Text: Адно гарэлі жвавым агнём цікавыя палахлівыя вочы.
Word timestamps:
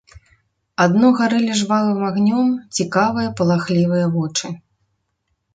Адно 0.85 1.11
гарэлі 1.19 1.57
жвавым 1.59 2.01
агнём 2.09 2.49
цікавыя 2.79 3.35
палахлівыя 3.41 4.07
вочы. 4.17 4.47